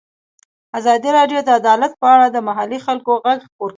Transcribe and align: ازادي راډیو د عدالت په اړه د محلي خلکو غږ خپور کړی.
ازادي 0.77 1.09
راډیو 1.17 1.39
د 1.43 1.49
عدالت 1.59 1.91
په 2.01 2.07
اړه 2.13 2.25
د 2.29 2.37
محلي 2.47 2.79
خلکو 2.85 3.11
غږ 3.25 3.39
خپور 3.47 3.67
کړی. 3.67 3.69